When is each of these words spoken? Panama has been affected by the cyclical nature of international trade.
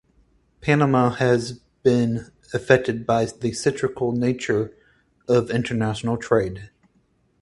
Panama 0.61 1.11
has 1.11 1.59
been 1.83 2.31
affected 2.55 3.05
by 3.05 3.23
the 3.25 3.51
cyclical 3.53 4.11
nature 4.11 4.73
of 5.27 5.51
international 5.51 6.17
trade. 6.17 6.71